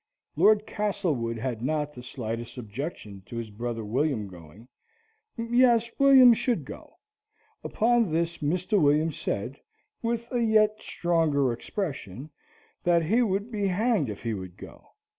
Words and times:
Lord 0.35 0.65
Castlewood 0.65 1.37
had 1.37 1.61
not 1.61 1.93
the 1.93 2.01
slightest 2.01 2.57
objection 2.57 3.21
to 3.27 3.35
his 3.37 3.51
brother 3.51 3.85
William 3.85 4.27
going 4.27 4.67
yes, 5.37 5.91
William 5.99 6.33
should 6.33 6.65
go. 6.65 6.95
Upon 7.63 8.11
this 8.11 8.39
Mr. 8.39 8.81
William 8.81 9.11
said 9.11 9.59
(with 10.01 10.25
a 10.31 10.41
yet 10.41 10.81
stronger 10.81 11.53
expression) 11.53 12.31
that 12.83 13.03
he 13.03 13.21
would 13.21 13.51
be 13.51 13.67
hanged 13.67 14.09
if 14.09 14.23
he 14.23 14.33
would 14.33 14.57
go. 14.57 14.93